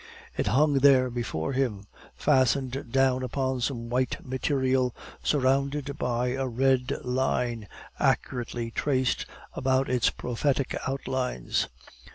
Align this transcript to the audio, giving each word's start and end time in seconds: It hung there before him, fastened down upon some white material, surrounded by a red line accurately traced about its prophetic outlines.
It 0.35 0.47
hung 0.47 0.79
there 0.79 1.11
before 1.11 1.53
him, 1.53 1.83
fastened 2.15 2.91
down 2.91 3.21
upon 3.21 3.61
some 3.61 3.87
white 3.87 4.17
material, 4.25 4.95
surrounded 5.21 5.95
by 5.99 6.29
a 6.29 6.47
red 6.47 6.97
line 7.05 7.67
accurately 7.99 8.71
traced 8.71 9.27
about 9.55 9.89
its 9.91 10.09
prophetic 10.09 10.75
outlines. 10.87 11.67